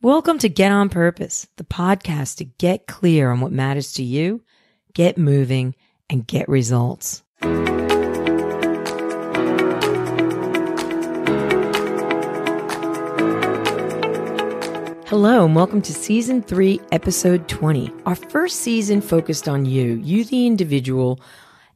Welcome 0.00 0.38
to 0.38 0.48
Get 0.48 0.70
On 0.70 0.88
Purpose, 0.88 1.48
the 1.56 1.64
podcast 1.64 2.36
to 2.36 2.44
get 2.44 2.86
clear 2.86 3.32
on 3.32 3.40
what 3.40 3.50
matters 3.50 3.94
to 3.94 4.04
you, 4.04 4.44
get 4.94 5.18
moving, 5.18 5.74
and 6.08 6.24
get 6.24 6.48
results. 6.48 7.24
Hello, 15.08 15.44
and 15.44 15.56
welcome 15.56 15.82
to 15.82 15.92
season 15.92 16.42
three, 16.42 16.80
episode 16.92 17.48
20. 17.48 17.92
Our 18.06 18.14
first 18.14 18.60
season 18.60 19.00
focused 19.00 19.48
on 19.48 19.64
you, 19.64 19.94
you 19.94 20.24
the 20.24 20.46
individual, 20.46 21.18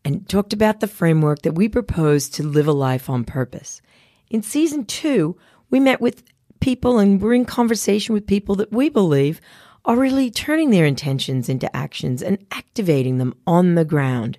and 0.05 0.29
talked 0.29 0.53
about 0.53 0.79
the 0.79 0.87
framework 0.87 1.43
that 1.43 1.57
we 1.57 1.69
propose 1.69 2.29
to 2.29 2.45
live 2.45 2.69
a 2.69 2.73
life 2.73 3.11
on 3.11 3.25
purpose. 3.25 3.83
In 4.31 4.43
season 4.43 4.85
two, 4.85 5.37
we 5.71 5.81
met 5.81 6.01
with 6.01 6.23
people 6.63 7.01
and 7.01 7.21
we're 7.21 7.35
in 7.35 7.45
conversation 7.45 8.15
with 8.15 8.27
people 8.27 8.55
that 8.55 8.73
we 8.73 8.89
believe 8.89 9.41
are 9.85 9.97
really 9.97 10.31
turning 10.31 10.71
their 10.71 10.87
intentions 10.87 11.49
into 11.49 11.77
actions 11.77 12.23
and 12.23 12.39
activating 12.53 13.19
them 13.19 13.35
on 13.47 13.75
the 13.75 13.85
ground. 13.85 14.39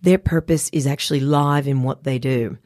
Their 0.00 0.18
purpose 0.18 0.70
is 0.72 0.86
actually 0.86 1.18
live 1.18 1.66
in 1.66 1.82
what 1.82 2.04
they 2.04 2.18
do. 2.20 2.58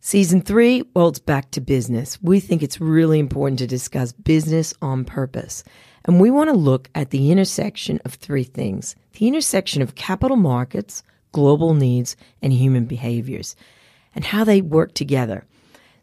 Season 0.00 0.40
three, 0.40 0.84
well, 0.94 1.08
it's 1.08 1.18
back 1.18 1.50
to 1.50 1.60
business. 1.60 2.22
We 2.22 2.38
think 2.38 2.62
it's 2.62 2.80
really 2.80 3.18
important 3.18 3.58
to 3.58 3.66
discuss 3.66 4.12
business 4.12 4.72
on 4.80 5.04
purpose. 5.04 5.64
And 6.04 6.20
we 6.20 6.30
want 6.30 6.48
to 6.48 6.56
look 6.56 6.90
at 6.94 7.10
the 7.10 7.32
intersection 7.32 8.00
of 8.04 8.14
three 8.14 8.44
things 8.44 8.94
the 9.14 9.26
intersection 9.26 9.82
of 9.82 9.96
capital 9.96 10.36
markets, 10.36 11.02
global 11.32 11.74
needs, 11.74 12.16
and 12.40 12.52
human 12.52 12.84
behaviors, 12.84 13.56
and 14.14 14.24
how 14.24 14.44
they 14.44 14.60
work 14.60 14.94
together. 14.94 15.44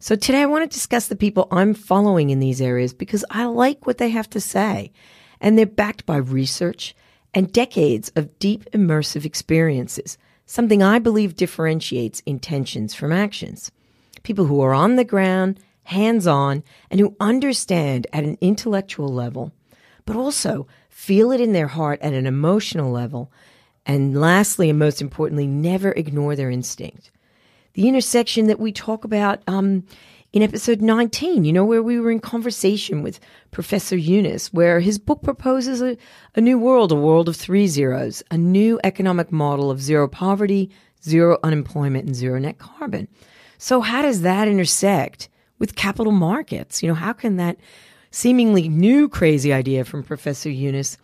So 0.02 0.16
today 0.16 0.42
I 0.42 0.46
want 0.46 0.64
to 0.64 0.74
discuss 0.74 1.08
the 1.08 1.16
people 1.18 1.50
I'm 1.52 1.74
following 1.74 2.30
in 2.30 2.40
these 2.40 2.62
areas 2.62 2.94
because 2.94 3.26
I 3.30 3.44
like 3.44 3.86
what 3.86 3.98
they 3.98 4.08
have 4.10 4.30
to 4.30 4.40
say. 4.40 4.94
And 5.42 5.58
they're 5.58 5.66
backed 5.66 6.06
by 6.06 6.16
research 6.16 6.96
and 7.34 7.52
decades 7.52 8.10
of 8.16 8.40
deep 8.40 8.64
immersive 8.72 9.26
experiences, 9.26 10.18
something 10.46 10.82
I 10.82 11.00
believe 11.00 11.36
differentiates 11.36 12.22
intentions 12.22 12.96
from 12.96 13.12
actions. 13.12 13.72
People 14.24 14.46
who 14.46 14.62
are 14.62 14.74
on 14.74 14.96
the 14.96 15.04
ground, 15.04 15.60
hands 15.84 16.26
on, 16.26 16.64
and 16.90 17.02
who 17.02 17.18
understand 17.20 18.08
at 18.14 18.24
an 18.24 18.38
intellectual 18.40 19.10
level, 19.10 19.52
but 20.06 20.16
also 20.16 20.66
feel 20.88 21.30
it 21.30 21.42
in 21.42 21.52
their 21.52 21.68
heart 21.68 22.00
at 22.02 22.14
an 22.14 22.26
emotional 22.26 22.90
level. 22.90 23.34
And 23.86 24.18
lastly, 24.18 24.70
and 24.70 24.80
most 24.80 25.02
importantly, 25.02 25.46
never 25.46 25.92
ignore 25.92 26.38
their 26.38 26.50
instinct 26.50 27.12
the 27.80 27.88
intersection 27.88 28.48
that 28.48 28.60
we 28.60 28.74
talk 28.74 29.06
about 29.06 29.42
um, 29.48 29.86
in 30.34 30.44
episode 30.44 30.82
19, 30.82 31.46
you 31.46 31.54
know, 31.54 31.64
where 31.64 31.82
we 31.82 31.98
were 31.98 32.12
in 32.12 32.20
conversation 32.20 33.02
with 33.02 33.22
Professor 33.52 33.96
Yunus, 33.96 34.52
where 34.52 34.82
his 34.82 35.00
book 35.00 35.24
proposes 35.24 35.82
a, 35.82 35.96
a 36.36 36.42
new 36.42 36.60
world, 36.60 36.92
a 36.92 36.96
world 36.96 37.30
of 37.30 37.38
three 37.38 37.68
zeros, 37.68 38.22
a 38.32 38.38
new 38.38 38.82
economic 38.84 39.32
model 39.32 39.72
of 39.72 39.82
zero 39.82 40.10
poverty, 40.10 40.70
zero 41.06 41.38
unemployment, 41.42 42.06
and 42.06 42.18
zero 42.18 42.38
net 42.38 42.58
carbon. 42.58 43.08
So, 43.58 43.80
how 43.80 44.02
does 44.02 44.24
that 44.24 44.50
intersect 44.50 45.30
with 45.58 45.78
capital 45.78 46.12
markets? 46.12 46.84
You 46.84 46.90
know, 46.90 46.96
how 46.96 47.14
can 47.14 47.38
that 47.38 47.56
seemingly 48.12 48.68
new 48.68 49.08
crazy 49.08 49.54
idea 49.54 49.86
from 49.86 50.04
Professor 50.04 50.50
Yunus 50.50 50.98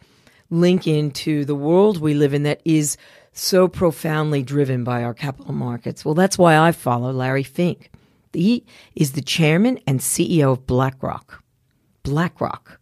link 0.50 0.88
into 0.88 1.46
the 1.46 1.56
world 1.56 2.02
we 2.02 2.16
live 2.16 2.34
in 2.34 2.44
that 2.44 2.60
is 2.66 2.98
so 3.36 3.68
profoundly 3.68 4.42
driven 4.42 4.84
by 4.84 5.04
our 5.04 5.14
capital 5.14 5.54
markets? 5.54 6.04
Well, 6.04 6.16
that's 6.16 6.38
why 6.38 6.58
I 6.58 6.72
follow 6.72 7.12
Larry 7.12 7.44
Fink. 7.44 7.92
He 8.34 8.66
is 8.96 9.12
the 9.12 9.22
chairman 9.22 9.80
and 9.86 10.00
CEO 10.00 10.54
of 10.54 10.66
BlackRock. 10.66 11.44
BlackRock, 12.04 12.80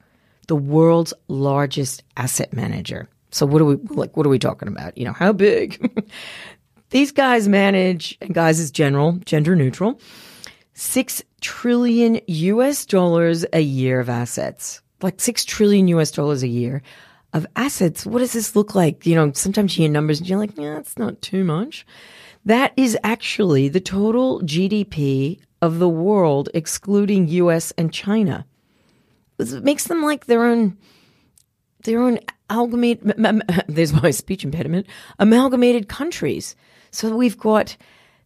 the 0.47 0.55
world's 0.55 1.13
largest 1.27 2.03
asset 2.17 2.53
manager. 2.53 3.09
So 3.31 3.45
what 3.45 3.61
are 3.61 3.65
we 3.65 3.75
like 3.75 4.15
what 4.15 4.25
are 4.25 4.29
we 4.29 4.39
talking 4.39 4.67
about? 4.67 4.97
You 4.97 5.05
know, 5.05 5.13
how 5.13 5.33
big? 5.33 6.05
These 6.91 7.11
guys 7.11 7.47
manage, 7.47 8.15
and 8.21 8.35
guys 8.35 8.59
is 8.59 8.69
general, 8.69 9.13
gender 9.25 9.55
neutral, 9.55 9.99
6 10.75 11.23
trillion 11.41 12.19
US 12.27 12.85
dollars 12.85 13.45
a 13.51 13.61
year 13.61 13.99
of 13.99 14.09
assets. 14.09 14.81
Like 15.01 15.19
6 15.19 15.45
trillion 15.45 15.87
US 15.87 16.11
dollars 16.11 16.43
a 16.43 16.47
year 16.47 16.83
of 17.33 17.47
assets. 17.55 18.05
What 18.05 18.19
does 18.19 18.33
this 18.33 18.55
look 18.55 18.75
like? 18.75 19.05
You 19.05 19.15
know, 19.15 19.31
sometimes 19.33 19.77
you 19.77 19.83
hear 19.83 19.91
numbers 19.91 20.19
and 20.19 20.29
you're 20.29 20.39
like, 20.39 20.57
yeah, 20.57 20.77
it's 20.77 20.97
not 20.97 21.21
too 21.21 21.43
much. 21.43 21.85
That 22.45 22.73
is 22.77 22.97
actually 23.03 23.69
the 23.69 23.79
total 23.79 24.41
GDP 24.41 25.39
of 25.61 25.79
the 25.79 25.89
world, 25.89 26.49
excluding 26.53 27.27
US 27.29 27.71
and 27.77 27.91
China. 27.93 28.45
It 29.39 29.63
makes 29.63 29.85
them 29.85 30.03
like 30.03 30.25
their 30.25 30.45
own, 30.45 30.77
their 31.83 32.01
own 32.01 32.19
amalgamated, 32.49 33.15
there's 33.67 33.93
my 33.93 34.11
speech 34.11 34.43
impediment, 34.43 34.87
amalgamated 35.19 35.87
countries. 35.87 36.55
So 36.91 37.15
we've 37.15 37.37
got 37.37 37.77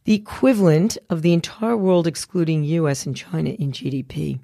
the 0.03 0.13
equivalent 0.13 0.97
of 1.09 1.21
the 1.21 1.33
entire 1.33 1.77
world, 1.77 2.07
excluding 2.07 2.63
US 2.63 3.05
and 3.05 3.15
China 3.15 3.51
in 3.51 3.71
GDP. 3.71 4.39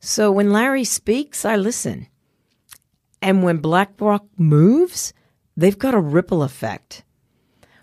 So 0.00 0.30
when 0.30 0.52
Larry 0.52 0.84
speaks, 0.84 1.44
I 1.44 1.56
listen. 1.56 2.08
And 3.24 3.42
when 3.42 3.56
BlackRock 3.56 4.26
moves, 4.36 5.14
they've 5.56 5.78
got 5.78 5.94
a 5.94 5.98
ripple 5.98 6.42
effect. 6.42 7.04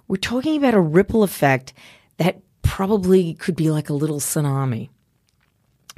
We're 0.08 0.18
talking 0.18 0.56
about 0.56 0.76
a 0.76 0.80
ripple 0.80 1.24
effect 1.24 1.74
that 2.18 2.42
probably 2.62 3.34
could 3.34 3.56
be 3.56 3.72
like 3.72 3.90
a 3.90 3.96
little 3.96 4.20
tsunami. 4.20 4.90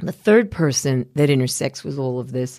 The 0.00 0.12
third 0.12 0.50
person 0.50 1.10
that 1.14 1.28
intersects 1.28 1.84
with 1.84 1.98
all 1.98 2.20
of 2.20 2.32
this 2.32 2.58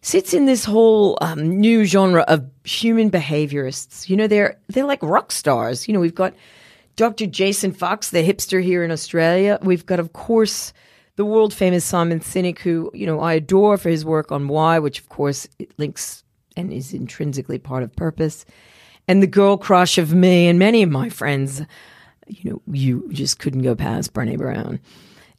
sits 0.00 0.32
in 0.32 0.46
this 0.46 0.64
whole 0.64 1.18
um, 1.20 1.60
new 1.60 1.84
genre 1.84 2.22
of 2.22 2.48
human 2.64 3.10
behaviorists. 3.10 4.08
You 4.08 4.16
know, 4.16 4.26
they're 4.26 4.58
they're 4.68 4.86
like 4.86 5.02
rock 5.02 5.30
stars. 5.30 5.86
You 5.86 5.92
know, 5.92 6.00
we've 6.00 6.14
got 6.14 6.32
Dr. 6.96 7.26
Jason 7.26 7.72
Fox, 7.72 8.08
the 8.08 8.26
hipster 8.26 8.62
here 8.62 8.82
in 8.82 8.90
Australia. 8.90 9.58
We've 9.60 9.84
got, 9.84 10.00
of 10.00 10.14
course, 10.14 10.72
the 11.16 11.24
world 11.24 11.52
famous 11.52 11.84
Simon 11.84 12.20
Sinek, 12.20 12.58
who, 12.58 12.90
you 12.94 13.06
know, 13.06 13.20
I 13.20 13.34
adore 13.34 13.78
for 13.78 13.88
his 13.88 14.04
work 14.04 14.30
on 14.30 14.48
why, 14.48 14.78
which 14.78 15.00
of 15.00 15.08
course 15.08 15.48
links 15.78 16.22
and 16.56 16.72
is 16.72 16.92
intrinsically 16.92 17.58
part 17.58 17.82
of 17.82 17.94
purpose. 17.96 18.44
And 19.08 19.22
the 19.22 19.26
girl 19.26 19.56
crush 19.56 19.98
of 19.98 20.14
me 20.14 20.46
and 20.46 20.58
many 20.58 20.82
of 20.82 20.90
my 20.90 21.08
friends, 21.08 21.62
you 22.26 22.50
know, 22.50 22.62
you 22.72 23.08
just 23.12 23.38
couldn't 23.38 23.62
go 23.62 23.74
past 23.74 24.12
Brene 24.12 24.38
Brown. 24.38 24.80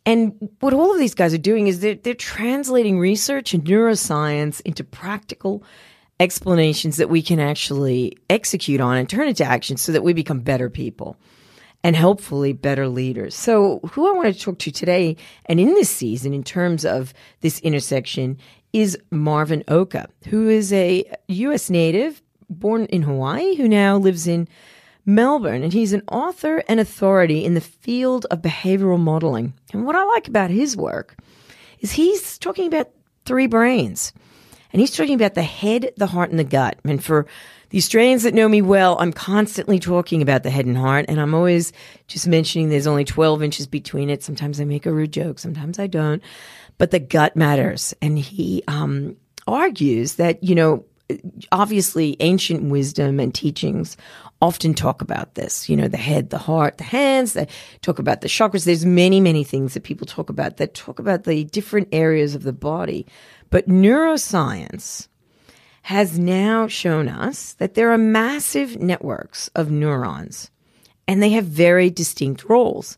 And 0.06 0.34
what 0.62 0.74
all 0.74 0.94
of 0.94 1.00
these 1.00 1.14
guys 1.14 1.34
are 1.34 1.40
doing 1.40 1.68
is 1.68 1.82
they're, 1.82 1.96
they're 1.96 2.14
translating 2.14 2.98
research 2.98 3.54
and 3.54 3.64
neuroscience 3.66 4.62
into 4.62 4.84
practical 4.84 5.64
explanations 6.20 6.98
that 6.98 7.10
we 7.10 7.22
can 7.22 7.40
actually 7.40 8.18
execute 8.30 8.80
on 8.80 8.98
and 8.98 9.10
turn 9.10 9.28
into 9.28 9.44
action 9.44 9.78
so 9.78 9.92
that 9.92 10.04
we 10.04 10.14
become 10.14 10.40
better 10.40 10.70
people 10.70 11.18
and 11.84 11.96
hopefully 11.96 12.54
better 12.54 12.88
leaders. 12.88 13.36
So, 13.36 13.80
who 13.92 14.08
I 14.08 14.16
want 14.16 14.34
to 14.34 14.40
talk 14.40 14.60
to 14.60 14.72
today 14.72 15.16
and 15.46 15.60
in 15.60 15.74
this 15.74 15.90
season, 15.90 16.34
in 16.34 16.44
terms 16.44 16.86
of 16.86 17.14
this 17.42 17.60
intersection, 17.60 18.38
is 18.74 18.98
Marvin 19.12 19.64
Oka, 19.68 20.08
who 20.28 20.50
is 20.50 20.74
a 20.74 21.04
U.S. 21.28 21.70
native 21.70 22.22
born 22.50 22.86
in 22.86 23.04
Hawaii 23.04 23.56
who 23.56 23.68
now 23.68 23.98
lives 23.98 24.28
in 24.28 24.48
Melbourne. 25.06 25.64
And 25.64 25.74
he's 25.74 25.94
an 25.94 26.04
author 26.12 26.64
and 26.68 26.80
authority 26.80 27.44
in 27.44 27.54
the 27.54 27.62
field 27.62 28.26
of 28.30 28.42
behavioral 28.42 29.00
modeling. 29.00 29.54
And 29.74 29.86
what 29.86 29.96
I 29.96 30.04
like 30.04 30.28
about 30.28 30.50
his 30.50 30.76
work 30.76 31.18
is 31.80 31.92
he's 31.92 32.38
talking 32.38 32.68
about 32.68 32.90
three 33.26 33.48
brains. 33.48 34.14
And 34.74 34.80
he's 34.80 34.96
talking 34.96 35.16
about 35.16 35.34
the 35.34 35.44
head, 35.44 35.92
the 35.98 36.08
heart, 36.08 36.30
and 36.30 36.40
the 36.40 36.44
gut. 36.44 36.78
And 36.84 37.04
for 37.04 37.26
the 37.70 37.78
Australians 37.78 38.24
that 38.24 38.34
know 38.34 38.48
me 38.48 38.62
well, 38.62 38.98
I'm 39.00 39.12
constantly 39.14 39.80
talking 39.80 40.22
about 40.22 40.44
the 40.44 40.50
head 40.50 40.66
and 40.66 40.78
heart, 40.78 41.06
and 41.08 41.20
I'm 41.20 41.34
always 41.34 41.74
just 42.08 42.28
mentioning 42.28 42.70
there's 42.70 42.88
only 42.88 43.06
12 43.06 43.44
inches 43.44 43.68
between 43.68 44.10
it. 44.10 44.24
Sometimes 44.24 44.62
I 44.62 44.66
make 44.66 44.86
a 44.86 44.94
rude 44.94 45.14
joke, 45.14 45.40
sometimes 45.40 45.80
I 45.80 45.88
don't, 45.88 46.24
but 46.78 46.92
the 46.92 47.00
gut 47.00 47.36
matters. 47.36 47.94
And 48.02 48.18
he 48.18 48.64
um, 48.68 49.18
argues 49.48 50.16
that, 50.16 50.44
you 50.44 50.56
know, 50.56 50.86
obviously 51.52 52.18
ancient 52.20 52.64
wisdom 52.64 53.20
and 53.20 53.34
teachings 53.34 53.98
often 54.42 54.74
talk 54.74 55.02
about 55.02 55.36
this, 55.36 55.68
you 55.68 55.76
know, 55.76 55.88
the 55.88 55.98
head, 55.98 56.30
the 56.30 56.38
heart, 56.38 56.78
the 56.78 56.84
hands, 56.84 57.34
they 57.34 57.48
talk 57.82 57.98
about 57.98 58.22
the 58.22 58.28
chakras. 58.28 58.66
There's 58.66 58.86
many, 58.86 59.20
many 59.20 59.44
things 59.44 59.74
that 59.74 59.84
people 59.84 60.06
talk 60.06 60.30
about 60.30 60.58
that 60.58 60.74
talk 60.76 61.00
about 61.00 61.24
the 61.24 61.46
different 61.46 61.88
areas 61.92 62.36
of 62.36 62.44
the 62.44 62.54
body. 62.54 63.08
But 63.50 63.68
neuroscience, 63.68 65.08
has 65.88 66.20
now 66.20 66.68
shown 66.68 67.08
us 67.08 67.54
that 67.54 67.74
there 67.74 67.94
are 67.94 67.98
massive 67.98 68.78
networks 68.78 69.48
of 69.56 69.72
neurons 69.72 70.52
and 71.08 71.24
they 71.24 71.30
have 71.30 71.46
very 71.46 71.90
distinct 71.90 72.44
roles. 72.50 72.98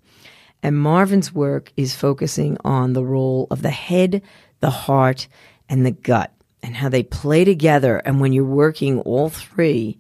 And 0.63 0.75
Marvin's 0.75 1.31
work 1.31 1.72
is 1.78 1.94
focusing 1.94 2.57
on 2.66 2.94
the 2.94 3.06
role 3.06 3.46
of 3.51 3.62
the 3.62 3.69
head, 3.69 4.24
the 4.60 4.72
heart, 4.72 5.28
and 5.69 5.86
the 5.86 5.92
gut 5.92 6.34
and 6.63 6.75
how 6.75 6.90
they 6.90 7.04
play 7.04 7.46
together. 7.46 7.98
And 7.98 8.19
when 8.19 8.34
you're 8.34 8.44
working 8.44 9.01
all 9.01 9.30
three, 9.30 10.00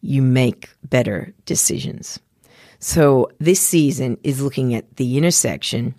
you 0.00 0.20
make 0.20 0.68
better 0.82 1.32
decisions. 1.44 2.18
So 2.80 3.30
this 3.38 3.60
season 3.60 4.18
is 4.24 4.42
looking 4.42 4.74
at 4.74 4.96
the 4.96 5.16
intersection 5.16 5.94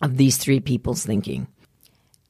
of 0.00 0.16
these 0.16 0.38
three 0.38 0.60
people's 0.60 1.04
thinking. 1.04 1.46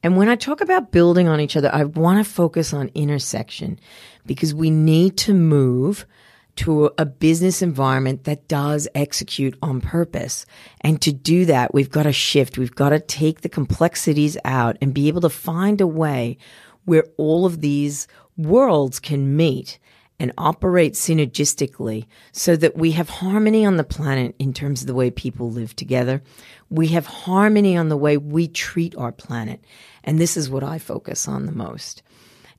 And 0.03 0.17
when 0.17 0.27
I 0.27 0.35
talk 0.35 0.59
about 0.59 0.91
building 0.91 1.29
on 1.29 1.39
each 1.39 1.55
other, 1.55 1.73
I 1.73 1.85
want 1.85 2.23
to 2.23 2.29
focus 2.29 2.73
on 2.73 2.91
intersection 2.93 3.79
because 4.25 4.53
we 4.53 4.69
need 4.69 5.17
to 5.19 5.33
move 5.33 6.05
to 6.57 6.91
a 6.97 7.05
business 7.05 7.61
environment 7.61 8.25
that 8.25 8.47
does 8.47 8.87
execute 8.93 9.57
on 9.61 9.81
purpose. 9.81 10.45
And 10.81 11.01
to 11.01 11.11
do 11.11 11.45
that, 11.45 11.73
we've 11.73 11.89
got 11.89 12.03
to 12.03 12.13
shift. 12.13 12.57
We've 12.57 12.75
got 12.75 12.89
to 12.89 12.99
take 12.99 13.41
the 13.41 13.49
complexities 13.49 14.37
out 14.45 14.77
and 14.81 14.93
be 14.93 15.07
able 15.07 15.21
to 15.21 15.29
find 15.29 15.81
a 15.81 15.87
way 15.87 16.37
where 16.85 17.05
all 17.17 17.45
of 17.45 17.61
these 17.61 18.07
worlds 18.37 18.99
can 18.99 19.35
meet 19.35 19.79
and 20.19 20.31
operate 20.37 20.93
synergistically 20.93 22.05
so 22.31 22.55
that 22.55 22.77
we 22.77 22.91
have 22.91 23.09
harmony 23.09 23.65
on 23.65 23.77
the 23.77 23.83
planet 23.83 24.35
in 24.39 24.53
terms 24.53 24.81
of 24.81 24.87
the 24.87 24.93
way 24.93 25.11
people 25.11 25.51
live 25.51 25.75
together. 25.75 26.21
We 26.69 26.87
have 26.89 27.05
harmony 27.05 27.75
on 27.75 27.89
the 27.89 27.97
way 27.97 28.17
we 28.17 28.47
treat 28.47 28.95
our 28.95 29.11
planet. 29.11 29.63
And 30.03 30.19
this 30.19 30.37
is 30.37 30.49
what 30.49 30.63
I 30.63 30.77
focus 30.77 31.27
on 31.27 31.45
the 31.45 31.51
most. 31.51 32.03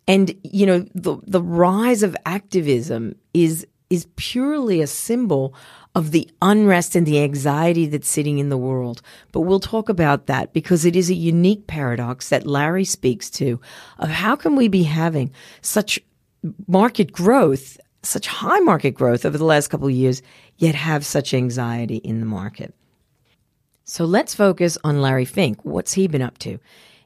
And, 0.06 0.34
you 0.42 0.66
know, 0.66 0.86
the, 0.94 1.16
the 1.26 1.42
rise 1.42 2.02
of 2.02 2.16
activism 2.26 3.14
is 3.32 3.66
is 3.90 4.08
purely 4.16 4.80
a 4.80 4.86
symbol 4.86 5.54
of 5.94 6.10
the 6.10 6.28
unrest 6.42 6.96
and 6.96 7.06
the 7.06 7.22
anxiety 7.22 7.86
that's 7.86 8.08
sitting 8.08 8.38
in 8.38 8.48
the 8.48 8.56
world. 8.56 9.00
But 9.30 9.42
we'll 9.42 9.60
talk 9.60 9.88
about 9.88 10.26
that 10.26 10.52
because 10.52 10.84
it 10.84 10.96
is 10.96 11.10
a 11.10 11.14
unique 11.14 11.66
paradox 11.66 12.30
that 12.30 12.46
Larry 12.46 12.84
speaks 12.84 13.30
to 13.30 13.60
of 13.98 14.08
how 14.08 14.34
can 14.34 14.56
we 14.56 14.68
be 14.68 14.84
having 14.84 15.32
such 15.60 16.00
market 16.66 17.12
growth, 17.12 17.78
such 18.02 18.26
high 18.26 18.60
market 18.60 18.92
growth 18.92 19.24
over 19.24 19.38
the 19.38 19.44
last 19.44 19.68
couple 19.68 19.88
of 19.88 19.94
years, 19.94 20.22
yet 20.56 20.74
have 20.74 21.04
such 21.04 21.34
anxiety 21.34 21.96
in 21.96 22.20
the 22.20 22.26
market. 22.26 22.74
So 23.84 24.04
let's 24.04 24.34
focus 24.34 24.78
on 24.82 25.02
Larry 25.02 25.24
Fink. 25.24 25.64
What's 25.64 25.92
he 25.92 26.08
been 26.08 26.22
up 26.22 26.38
to? 26.38 26.58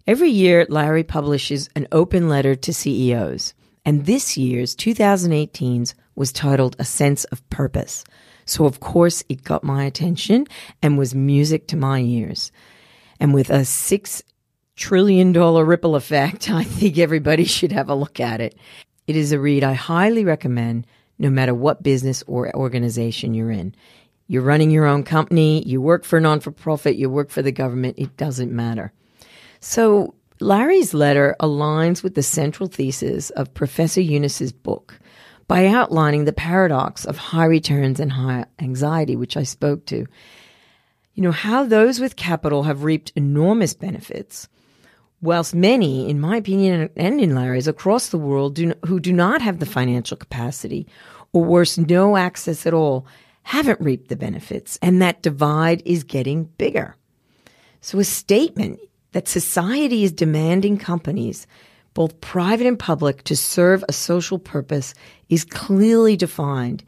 Every 0.07 0.31
year, 0.31 0.67
Larry 0.69 1.05
publishes 1.05 1.69
an 1.75 1.87
open 1.93 2.29
letter 2.29 2.55
to 2.55 2.73
CEOs. 2.73 3.53
And 3.85 4.07
this 4.07 4.37
year's 4.37 4.77
2018's 4.77 5.95
was 6.15 6.33
titled 6.33 6.77
A 6.79 6.85
Sense 6.85 7.25
of 7.25 7.49
Purpose. 7.51 8.05
So, 8.45 8.65
of 8.65 8.81
course, 8.81 9.23
it 9.29 9.45
got 9.45 9.65
my 9.65 9.85
attention 9.85 10.47
and 10.83 10.97
was 10.99 11.15
music 11.15 11.69
to 11.69 11.77
my 11.77 12.01
ears. 12.01 12.51
And 13.21 13.35
with 13.35 13.51
a 13.51 13.65
six 13.65 14.23
trillion 14.77 15.33
dollar 15.33 15.65
ripple 15.65 15.97
effect, 15.97 16.51
I 16.51 16.65
think 16.65 16.99
everybody 16.99 17.45
should 17.45 17.73
have 17.73 17.89
a 17.89 17.95
look 17.95 18.21
at 18.21 18.41
it. 18.41 18.57
It 19.09 19.17
is 19.17 19.33
a 19.33 19.41
read 19.41 19.65
I 19.65 19.73
highly 19.73 20.23
recommend 20.23 20.87
no 21.19 21.31
matter 21.31 21.55
what 21.55 21.83
business 21.83 22.23
or 22.27 22.55
organization 22.55 23.33
you're 23.33 23.51
in. 23.51 23.75
You're 24.27 24.43
running 24.43 24.71
your 24.71 24.85
own 24.85 25.03
company, 25.03 25.63
you 25.67 25.81
work 25.81 26.05
for 26.05 26.19
a 26.19 26.21
non 26.21 26.41
for 26.41 26.51
profit, 26.51 26.97
you 26.97 27.09
work 27.09 27.31
for 27.31 27.41
the 27.41 27.51
government, 27.51 27.99
it 27.99 28.19
doesn't 28.19 28.53
matter. 28.53 28.93
So, 29.61 30.15
Larry's 30.41 30.93
letter 30.93 31.35
aligns 31.41 32.03
with 32.03 32.17
the 32.17 32.23
central 32.23 32.69
thesis 32.69 33.31
of 33.31 33.55
Professor 33.55 34.03
Yunus's 34.03 34.53
book 34.53 35.01
by 35.49 35.67
outlining 35.67 36.27
the 36.27 36.33
paradox 36.35 37.07
of 37.07 37.17
high 37.17 37.47
returns 37.47 37.99
and 37.99 38.13
high 38.13 38.45
anxiety, 38.59 39.17
which 39.17 39.39
I 39.39 39.43
spoke 39.43 39.87
to. 39.87 40.07
You 41.15 41.23
know, 41.23 41.33
how 41.33 41.65
those 41.65 41.99
with 41.99 42.15
capital 42.15 42.65
have 42.65 42.85
reaped 42.85 43.15
enormous 43.17 43.73
benefits, 43.73 44.49
whilst 45.21 45.55
many, 45.55 46.09
in 46.09 46.21
my 46.21 46.37
opinion 46.37 46.91
and 46.97 47.21
in 47.21 47.35
Larry's, 47.35 47.69
across 47.69 48.09
the 48.09 48.19
world 48.19 48.55
do, 48.55 48.73
who 48.87 49.01
do 49.01 49.13
not 49.13 49.43
have 49.43 49.59
the 49.59 49.67
financial 49.67 50.17
capacity, 50.17 50.87
or 51.33 51.45
worse, 51.45 51.79
no 51.79 52.17
access 52.17 52.67
at 52.67 52.75
all, 52.75 53.07
haven't 53.43 53.81
reaped 53.81 54.09
the 54.09 54.17
benefits, 54.17 54.79
and 54.83 55.01
that 55.01 55.23
divide 55.23 55.83
is 55.85 56.05
getting 56.05 56.45
bigger. 56.45 56.95
So 57.81 57.99
a 57.99 58.05
statement 58.05 58.81
that 59.13 59.29
society 59.29 60.05
is 60.05 60.13
demanding 60.13 60.79
companies 60.79 61.47
both 61.99 62.21
private 62.21 62.65
and 62.65 62.79
public, 62.79 63.25
to 63.25 63.35
serve 63.35 63.85
a 63.89 63.93
social 63.93 64.39
purpose 64.39 64.95
is 65.31 65.45
clearly 65.45 66.17
defined 66.17 66.85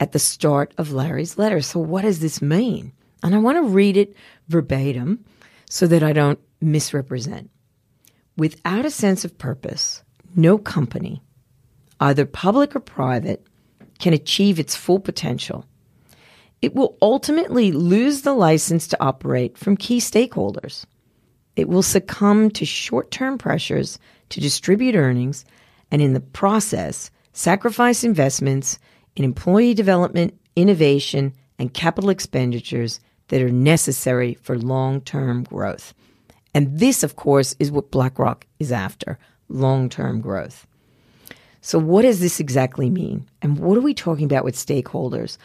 at 0.00 0.12
the 0.12 0.18
start 0.18 0.72
of 0.78 0.90
Larry's 0.90 1.36
letter. 1.36 1.60
So, 1.60 1.78
what 1.78 2.00
does 2.00 2.20
this 2.20 2.40
mean? 2.40 2.90
And 3.22 3.34
I 3.34 3.38
want 3.40 3.58
to 3.58 3.68
read 3.68 3.98
it 3.98 4.16
verbatim 4.48 5.22
so 5.68 5.86
that 5.86 6.02
I 6.02 6.14
don't 6.14 6.38
misrepresent. 6.62 7.50
Without 8.36 8.84
a 8.84 8.90
sense 8.90 9.24
of 9.24 9.38
purpose, 9.38 10.02
no 10.34 10.58
company, 10.58 11.22
either 12.00 12.26
public 12.26 12.74
or 12.74 12.80
private, 12.80 13.46
can 13.98 14.12
achieve 14.12 14.58
its 14.58 14.74
full 14.74 14.98
potential. 14.98 15.64
It 16.60 16.74
will 16.74 16.98
ultimately 17.00 17.70
lose 17.70 18.22
the 18.22 18.32
license 18.32 18.88
to 18.88 19.02
operate 19.02 19.56
from 19.56 19.76
key 19.76 19.98
stakeholders. 19.98 20.84
It 21.56 21.68
will 21.68 21.82
succumb 21.82 22.50
to 22.50 22.64
short 22.64 23.10
term 23.10 23.38
pressures 23.38 23.98
to 24.30 24.40
distribute 24.40 24.96
earnings 24.96 25.44
and 25.90 26.02
in 26.02 26.12
the 26.12 26.20
process 26.20 27.10
sacrifice 27.32 28.02
investments 28.02 28.78
in 29.14 29.24
employee 29.24 29.74
development, 29.74 30.38
innovation, 30.56 31.34
and 31.58 31.72
capital 31.72 32.10
expenditures 32.10 32.98
that 33.28 33.42
are 33.42 33.50
necessary 33.50 34.34
for 34.34 34.58
long 34.58 35.00
term 35.00 35.44
growth. 35.44 35.94
And 36.54 36.78
this, 36.78 37.02
of 37.02 37.16
course, 37.16 37.56
is 37.58 37.70
what 37.70 37.90
BlackRock 37.90 38.46
is 38.58 38.72
after 38.72 39.18
long 39.48 39.88
term 39.88 40.20
growth. 40.20 40.66
So, 41.60 41.78
what 41.78 42.02
does 42.02 42.20
this 42.20 42.40
exactly 42.40 42.90
mean? 42.90 43.28
And 43.42 43.58
what 43.58 43.76
are 43.76 43.82
we 43.82 43.94
talking 43.94 44.24
about 44.24 44.44
with 44.44 44.54
stakeholders? 44.54 45.36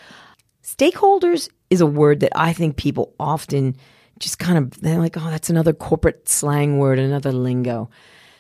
Stakeholders 0.64 1.50
is 1.70 1.82
a 1.82 1.86
word 1.86 2.20
that 2.20 2.34
I 2.36 2.54
think 2.54 2.76
people 2.76 3.14
often 3.20 3.76
just 4.20 4.38
kind 4.38 4.58
of, 4.58 4.82
they're 4.82 5.00
like, 5.00 5.18
oh, 5.18 5.30
that's 5.30 5.50
another 5.50 5.74
corporate 5.74 6.28
slang 6.28 6.78
word, 6.78 7.00
another 7.00 7.32
lingo. 7.32 7.90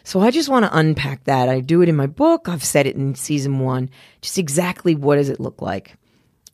So 0.04 0.20
I 0.20 0.32
just 0.32 0.50
want 0.50 0.66
to 0.66 0.78
unpack 0.78 1.24
that. 1.24 1.50
I 1.50 1.62
do 1.62 1.82
it 1.82 1.90
in 1.90 1.96
my 1.96 2.08
book. 2.08 2.50
I've 2.50 2.64
said 2.64 2.86
it 2.86 2.96
in 2.96 3.16
season 3.16 3.60
one. 3.60 3.90
Just 4.22 4.38
exactly 4.38 4.96
what 4.96 5.16
does 5.16 5.30
it 5.30 5.40
look 5.40 5.62
like? 5.62 5.96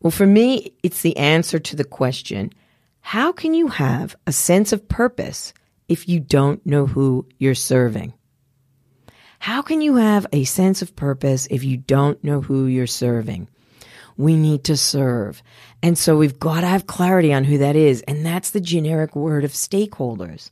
Well, 0.01 0.11
for 0.11 0.27
me, 0.27 0.73
it's 0.83 1.01
the 1.01 1.17
answer 1.17 1.57
to 1.57 1.75
the 1.75 1.83
question 1.83 2.51
how 3.01 3.31
can 3.31 3.53
you 3.53 3.67
have 3.67 4.15
a 4.25 4.31
sense 4.31 4.73
of 4.73 4.87
purpose 4.87 5.53
if 5.87 6.07
you 6.07 6.19
don't 6.19 6.65
know 6.65 6.85
who 6.85 7.27
you're 7.37 7.55
serving? 7.55 8.13
How 9.39 9.61
can 9.61 9.81
you 9.81 9.95
have 9.97 10.25
a 10.31 10.43
sense 10.43 10.81
of 10.81 10.95
purpose 10.95 11.47
if 11.51 11.63
you 11.63 11.77
don't 11.77 12.23
know 12.23 12.41
who 12.41 12.65
you're 12.65 12.87
serving? 12.87 13.47
We 14.17 14.35
need 14.35 14.63
to 14.65 14.77
serve. 14.77 15.43
And 15.83 15.97
so 15.97 16.17
we've 16.17 16.39
got 16.39 16.61
to 16.61 16.67
have 16.67 16.87
clarity 16.87 17.33
on 17.33 17.43
who 17.43 17.57
that 17.59 17.75
is. 17.75 18.01
And 18.07 18.25
that's 18.25 18.51
the 18.51 18.61
generic 18.61 19.15
word 19.15 19.43
of 19.43 19.51
stakeholders. 19.51 20.51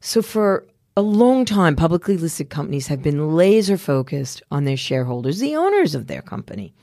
So 0.00 0.22
for 0.22 0.66
a 0.96 1.02
long 1.02 1.44
time, 1.44 1.76
publicly 1.76 2.16
listed 2.16 2.48
companies 2.48 2.86
have 2.86 3.02
been 3.02 3.36
laser 3.36 3.76
focused 3.76 4.42
on 4.50 4.64
their 4.64 4.76
shareholders, 4.76 5.38
the 5.38 5.56
owners 5.56 5.94
of 5.94 6.06
their 6.06 6.22
company. 6.22 6.74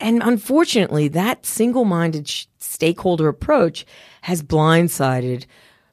And 0.00 0.22
unfortunately, 0.22 1.08
that 1.08 1.46
single 1.46 1.84
minded 1.84 2.26
sh- 2.26 2.46
stakeholder 2.58 3.28
approach 3.28 3.86
has 4.22 4.42
blindsided 4.42 5.46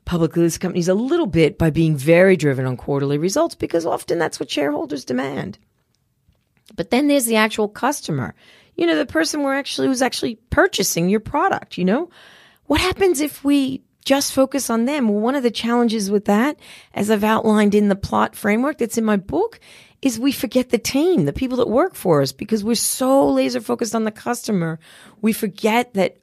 publicly 0.08 0.42
listed 0.42 0.62
companies 0.62 0.88
a 0.88 0.94
little 0.96 1.28
bit 1.28 1.58
by 1.58 1.70
being 1.70 1.96
very 1.96 2.36
driven 2.36 2.66
on 2.66 2.78
quarterly 2.78 3.18
results 3.18 3.54
because 3.54 3.86
often 3.86 4.18
that's 4.18 4.40
what 4.40 4.50
shareholders 4.50 5.06
demand. 5.06 5.60
But 6.76 6.90
then 6.90 7.08
there's 7.08 7.26
the 7.26 7.36
actual 7.36 7.68
customer, 7.68 8.34
you 8.76 8.88
know, 8.88 8.98
the 8.98 9.06
person 9.06 9.44
we're 9.44 9.54
actually 9.54 9.88
who's 9.88 10.02
actually 10.02 10.36
purchasing 10.50 11.10
your 11.10 11.20
product, 11.20 11.78
you 11.78 11.86
know? 11.86 12.10
What 12.66 12.82
happens 12.82 13.22
if 13.22 13.44
we 13.44 13.84
just 14.08 14.32
focus 14.32 14.70
on 14.70 14.86
them. 14.86 15.10
Well, 15.10 15.20
one 15.20 15.36
of 15.36 15.44
the 15.44 15.52
challenges 15.52 16.10
with 16.10 16.26
that, 16.26 16.58
as 16.94 17.12
I've 17.12 17.26
outlined 17.26 17.76
in 17.76 17.90
the 17.90 17.96
plot 17.96 18.38
framework 18.38 18.78
that's 18.78 18.98
in 18.98 19.04
my 19.04 19.18
book, 19.18 19.60
is 20.02 20.18
we 20.18 20.32
forget 20.32 20.70
the 20.70 20.78
team, 20.78 21.26
the 21.26 21.34
people 21.34 21.58
that 21.58 21.68
work 21.68 21.94
for 21.94 22.22
us, 22.22 22.32
because 22.32 22.64
we're 22.64 22.76
so 22.76 23.28
laser 23.30 23.60
focused 23.60 23.94
on 23.94 24.06
the 24.06 24.12
customer. 24.12 24.80
We 25.22 25.34
forget 25.34 25.94
that, 25.96 26.20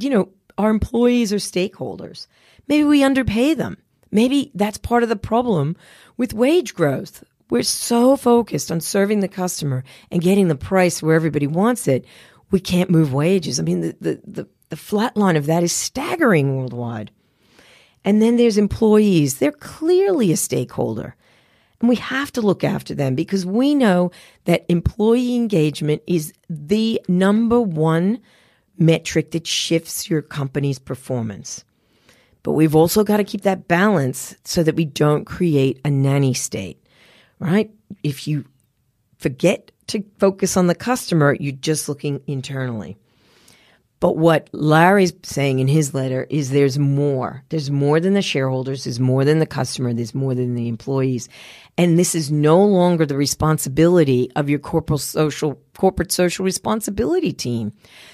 you 0.00 0.08
know, 0.08 0.30
our 0.56 0.70
employees 0.70 1.30
are 1.30 1.36
stakeholders. 1.36 2.26
Maybe 2.68 2.84
we 2.84 3.02
underpay 3.02 3.54
them. 3.54 3.78
Maybe 4.10 4.50
that's 4.54 4.78
part 4.78 5.02
of 5.02 5.08
the 5.08 5.16
problem 5.16 5.76
with 6.16 6.32
wage 6.32 6.74
growth. 6.74 7.24
We're 7.50 7.62
so 7.62 8.16
focused 8.16 8.72
on 8.72 8.80
serving 8.80 9.20
the 9.20 9.28
customer 9.28 9.84
and 10.10 10.22
getting 10.22 10.48
the 10.48 10.54
price 10.56 11.02
where 11.02 11.14
everybody 11.14 11.46
wants 11.46 11.86
it. 11.86 12.04
We 12.50 12.60
can't 12.60 12.90
move 12.90 13.12
wages. 13.12 13.60
I 13.60 13.62
mean, 13.62 13.80
the, 13.80 13.96
the, 14.00 14.20
the, 14.24 14.48
the 14.70 14.76
flat 14.76 15.16
line 15.16 15.36
of 15.36 15.46
that 15.46 15.62
is 15.62 15.72
staggering 15.72 16.56
worldwide. 16.56 17.10
And 18.04 18.22
then 18.22 18.36
there's 18.36 18.58
employees. 18.58 19.38
They're 19.38 19.52
clearly 19.52 20.32
a 20.32 20.36
stakeholder. 20.36 21.16
And 21.80 21.88
we 21.88 21.96
have 21.96 22.32
to 22.32 22.40
look 22.40 22.64
after 22.64 22.94
them 22.94 23.14
because 23.14 23.44
we 23.44 23.74
know 23.74 24.10
that 24.44 24.64
employee 24.68 25.34
engagement 25.34 26.02
is 26.06 26.32
the 26.48 27.00
number 27.08 27.60
one 27.60 28.20
metric 28.78 29.32
that 29.32 29.46
shifts 29.46 30.08
your 30.08 30.22
company's 30.22 30.78
performance. 30.78 31.64
But 32.46 32.52
we've 32.52 32.76
also 32.76 33.02
got 33.02 33.16
to 33.16 33.24
keep 33.24 33.40
that 33.40 33.66
balance 33.66 34.36
so 34.44 34.62
that 34.62 34.76
we 34.76 34.84
don't 34.84 35.24
create 35.24 35.80
a 35.84 35.90
nanny 35.90 36.32
state, 36.32 36.80
right? 37.40 37.72
If 38.04 38.28
you 38.28 38.44
forget 39.18 39.72
to 39.88 40.04
focus 40.20 40.56
on 40.56 40.68
the 40.68 40.76
customer, 40.76 41.36
you're 41.40 41.56
just 41.56 41.88
looking 41.88 42.22
internally. 42.28 42.98
But 43.98 44.16
what 44.16 44.48
Larry's 44.52 45.12
saying 45.24 45.58
in 45.58 45.66
his 45.66 45.92
letter 45.92 46.28
is 46.30 46.50
there's 46.50 46.78
more. 46.78 47.42
There's 47.48 47.72
more 47.72 47.98
than 47.98 48.14
the 48.14 48.22
shareholders, 48.22 48.84
there's 48.84 49.00
more 49.00 49.24
than 49.24 49.40
the 49.40 49.46
customer, 49.46 49.92
there's 49.92 50.14
more 50.14 50.36
than 50.36 50.54
the 50.54 50.68
employees. 50.68 51.28
And 51.78 51.98
this 51.98 52.14
is 52.14 52.30
no 52.32 52.64
longer 52.64 53.04
the 53.04 53.16
responsibility 53.16 54.30
of 54.34 54.48
your 54.48 54.58
corporate 54.58 55.00
social 55.00 55.60
corporate 55.76 56.10
social 56.10 56.44
responsibility 56.44 57.32
team. 57.32 57.72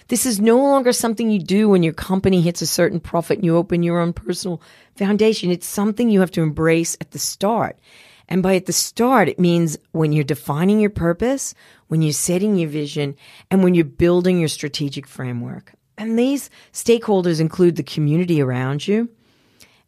This 0.08 0.26
is 0.26 0.40
no 0.40 0.58
longer 0.58 0.92
something 0.92 1.30
you 1.30 1.38
do 1.38 1.68
when 1.68 1.84
your 1.84 1.92
company 1.92 2.40
hits 2.40 2.60
a 2.60 2.66
certain 2.66 2.98
profit 2.98 3.38
and 3.38 3.44
you 3.44 3.56
open 3.56 3.84
your 3.84 4.00
own 4.00 4.12
personal 4.12 4.60
foundation. 4.96 5.52
It's 5.52 5.66
something 5.66 6.10
you 6.10 6.20
have 6.20 6.32
to 6.32 6.42
embrace 6.42 6.96
at 7.00 7.12
the 7.12 7.20
start. 7.20 7.78
And 8.28 8.42
by 8.42 8.56
at 8.56 8.66
the 8.66 8.72
start, 8.72 9.28
it 9.28 9.38
means 9.38 9.78
when 9.92 10.12
you're 10.12 10.24
defining 10.24 10.80
your 10.80 10.90
purpose, 10.90 11.54
when 11.88 12.02
you're 12.02 12.12
setting 12.12 12.56
your 12.56 12.70
vision, 12.70 13.14
and 13.50 13.62
when 13.62 13.74
you're 13.74 13.84
building 13.84 14.38
your 14.38 14.48
strategic 14.48 15.06
framework. 15.06 15.74
And 15.98 16.18
these 16.18 16.50
stakeholders 16.72 17.40
include 17.40 17.76
the 17.76 17.82
community 17.82 18.40
around 18.40 18.88
you 18.88 19.10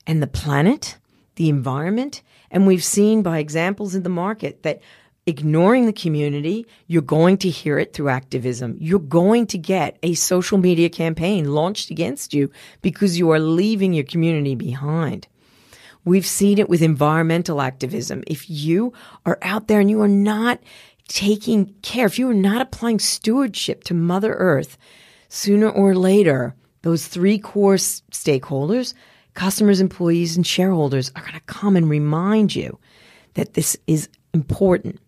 and 0.06 0.22
the 0.22 0.26
planet, 0.26 0.98
the 1.36 1.48
environment. 1.48 2.22
And 2.54 2.68
we've 2.68 2.84
seen 2.84 3.22
by 3.22 3.38
examples 3.38 3.96
in 3.96 4.04
the 4.04 4.08
market 4.08 4.62
that 4.62 4.80
ignoring 5.26 5.86
the 5.86 5.92
community, 5.92 6.66
you're 6.86 7.02
going 7.02 7.36
to 7.38 7.50
hear 7.50 7.80
it 7.80 7.92
through 7.92 8.10
activism. 8.10 8.76
You're 8.78 9.00
going 9.00 9.48
to 9.48 9.58
get 9.58 9.98
a 10.04 10.14
social 10.14 10.56
media 10.56 10.88
campaign 10.88 11.52
launched 11.52 11.90
against 11.90 12.32
you 12.32 12.52
because 12.80 13.18
you 13.18 13.30
are 13.30 13.40
leaving 13.40 13.92
your 13.92 14.04
community 14.04 14.54
behind. 14.54 15.26
We've 16.04 16.26
seen 16.26 16.58
it 16.58 16.68
with 16.68 16.80
environmental 16.80 17.60
activism. 17.60 18.22
If 18.28 18.48
you 18.48 18.92
are 19.26 19.38
out 19.42 19.66
there 19.66 19.80
and 19.80 19.90
you 19.90 20.00
are 20.02 20.08
not 20.08 20.60
taking 21.08 21.74
care, 21.82 22.06
if 22.06 22.20
you 22.20 22.30
are 22.30 22.34
not 22.34 22.62
applying 22.62 23.00
stewardship 23.00 23.82
to 23.84 23.94
Mother 23.94 24.32
Earth, 24.34 24.78
sooner 25.28 25.68
or 25.68 25.96
later, 25.96 26.54
those 26.82 27.08
three 27.08 27.38
core 27.38 27.76
stakeholders, 27.76 28.94
customers, 29.34 29.80
employees, 29.80 30.36
and 30.36 30.46
shareholders 30.46 31.12
are 31.14 31.22
going 31.22 31.34
to 31.34 31.40
come 31.40 31.76
and 31.76 31.90
remind 31.90 32.54
you 32.54 32.78
that 33.34 33.54
this 33.54 33.76
is 33.86 34.08
important. 34.32 35.00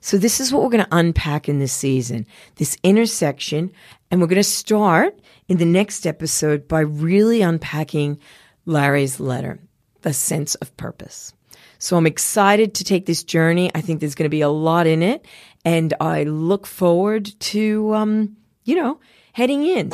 So 0.00 0.16
this 0.16 0.40
is 0.40 0.52
what 0.52 0.62
we're 0.62 0.70
going 0.70 0.84
to 0.84 0.96
unpack 0.96 1.48
in 1.48 1.58
this 1.58 1.72
season, 1.72 2.26
this 2.56 2.76
intersection. 2.82 3.72
And 4.10 4.20
we're 4.20 4.28
going 4.28 4.36
to 4.36 4.44
start 4.44 5.18
in 5.48 5.58
the 5.58 5.64
next 5.64 6.06
episode 6.06 6.68
by 6.68 6.80
really 6.80 7.42
unpacking 7.42 8.18
Larry's 8.66 9.18
letter 9.18 9.58
the 10.02 10.12
sense 10.12 10.54
of 10.56 10.76
purpose. 10.76 11.32
So 11.78 11.96
I'm 11.96 12.06
excited 12.06 12.74
to 12.74 12.84
take 12.84 13.06
this 13.06 13.22
journey. 13.22 13.70
I 13.74 13.80
think 13.80 14.00
there's 14.00 14.14
going 14.14 14.24
to 14.24 14.30
be 14.30 14.40
a 14.40 14.48
lot 14.48 14.86
in 14.86 15.02
it, 15.02 15.24
and 15.64 15.94
I 16.00 16.24
look 16.24 16.66
forward 16.66 17.32
to, 17.40 17.94
um, 17.94 18.36
you 18.64 18.74
know, 18.74 19.00
heading 19.32 19.64
in. 19.64 19.90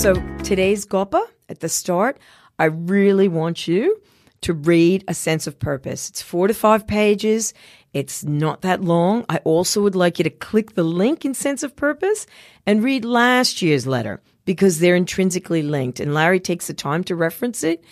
So 0.00 0.14
today's 0.44 0.86
Gopa 0.86 1.22
at 1.50 1.60
the 1.60 1.68
start, 1.68 2.18
I 2.58 2.64
really 2.64 3.28
want 3.28 3.68
you 3.68 4.00
to 4.40 4.54
read 4.54 5.04
A 5.08 5.12
Sense 5.12 5.46
of 5.46 5.58
Purpose. 5.58 6.08
It's 6.08 6.22
four 6.22 6.48
to 6.48 6.54
five 6.54 6.86
pages. 6.86 7.52
It's 7.92 8.24
not 8.24 8.62
that 8.62 8.80
long. 8.80 9.26
I 9.28 9.42
also 9.44 9.82
would 9.82 9.94
like 9.94 10.18
you 10.18 10.22
to 10.22 10.30
click 10.30 10.72
the 10.72 10.84
link 10.84 11.26
in 11.26 11.34
Sense 11.34 11.62
of 11.62 11.76
Purpose 11.76 12.26
and 12.64 12.82
read 12.82 13.04
last 13.04 13.60
year's 13.60 13.86
letter 13.86 14.22
because 14.46 14.78
they're 14.78 14.96
intrinsically 14.96 15.60
linked. 15.62 16.00
And 16.00 16.14
Larry 16.14 16.40
takes 16.40 16.68
the 16.68 16.72
time 16.72 17.04
to 17.04 17.14
reference 17.14 17.62
it. 17.62 17.84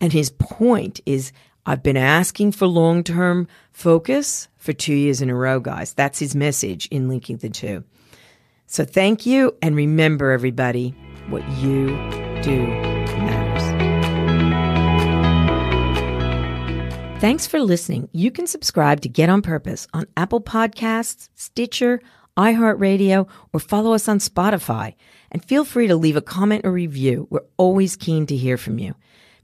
And 0.00 0.12
his 0.12 0.30
point 0.30 0.98
is 1.06 1.30
I've 1.64 1.84
been 1.84 1.96
asking 1.96 2.52
for 2.52 2.66
long 2.66 3.04
term 3.04 3.46
focus 3.70 4.48
for 4.56 4.72
two 4.72 4.94
years 4.94 5.22
in 5.22 5.30
a 5.30 5.34
row, 5.36 5.60
guys. 5.60 5.92
That's 5.92 6.18
his 6.18 6.34
message 6.34 6.88
in 6.90 7.08
linking 7.08 7.36
the 7.36 7.50
two. 7.50 7.84
So 8.66 8.84
thank 8.84 9.26
you. 9.26 9.54
And 9.62 9.76
remember, 9.76 10.32
everybody, 10.32 10.94
what 11.28 11.48
you 11.58 11.88
do 12.42 12.66
matters. 12.66 13.62
Thanks 17.20 17.46
for 17.46 17.60
listening. 17.60 18.08
You 18.12 18.32
can 18.32 18.46
subscribe 18.48 19.00
to 19.02 19.08
Get 19.08 19.28
on 19.28 19.42
Purpose 19.42 19.86
on 19.94 20.06
Apple 20.16 20.40
Podcasts, 20.40 21.28
Stitcher, 21.36 22.00
iHeartRadio, 22.36 23.28
or 23.52 23.60
follow 23.60 23.92
us 23.92 24.08
on 24.08 24.18
Spotify. 24.18 24.94
And 25.30 25.44
feel 25.44 25.64
free 25.64 25.86
to 25.86 25.96
leave 25.96 26.16
a 26.16 26.20
comment 26.20 26.64
or 26.64 26.72
review. 26.72 27.28
We're 27.30 27.44
always 27.56 27.94
keen 27.94 28.26
to 28.26 28.36
hear 28.36 28.56
from 28.56 28.78
you. 28.78 28.94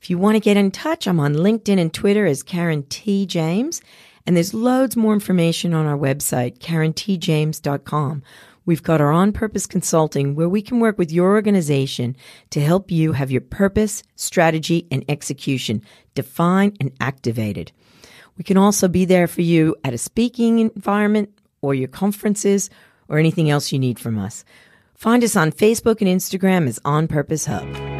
If 0.00 0.10
you 0.10 0.18
want 0.18 0.36
to 0.36 0.40
get 0.40 0.56
in 0.56 0.70
touch, 0.70 1.06
I'm 1.06 1.20
on 1.20 1.34
LinkedIn 1.34 1.78
and 1.78 1.92
Twitter 1.92 2.26
as 2.26 2.42
Karen 2.42 2.82
T. 2.84 3.26
James. 3.26 3.80
And 4.26 4.36
there's 4.36 4.52
loads 4.52 4.96
more 4.96 5.14
information 5.14 5.72
on 5.72 5.86
our 5.86 5.96
website, 5.96 6.58
karentjames.com. 6.58 8.22
We've 8.68 8.82
got 8.82 9.00
our 9.00 9.10
on 9.10 9.32
purpose 9.32 9.64
consulting 9.64 10.34
where 10.34 10.46
we 10.46 10.60
can 10.60 10.78
work 10.78 10.98
with 10.98 11.10
your 11.10 11.30
organization 11.30 12.14
to 12.50 12.60
help 12.60 12.90
you 12.90 13.12
have 13.12 13.30
your 13.30 13.40
purpose, 13.40 14.02
strategy, 14.14 14.86
and 14.90 15.06
execution 15.08 15.80
defined 16.14 16.76
and 16.78 16.92
activated. 17.00 17.72
We 18.36 18.44
can 18.44 18.58
also 18.58 18.86
be 18.86 19.06
there 19.06 19.26
for 19.26 19.40
you 19.40 19.74
at 19.84 19.94
a 19.94 19.98
speaking 19.98 20.58
environment 20.58 21.30
or 21.62 21.74
your 21.74 21.88
conferences 21.88 22.68
or 23.08 23.16
anything 23.16 23.48
else 23.48 23.72
you 23.72 23.78
need 23.78 23.98
from 23.98 24.18
us. 24.18 24.44
Find 24.94 25.24
us 25.24 25.34
on 25.34 25.50
Facebook 25.50 26.02
and 26.02 26.10
Instagram 26.10 26.68
as 26.68 26.78
On 26.84 27.08
Purpose 27.08 27.46
Hub. 27.46 27.97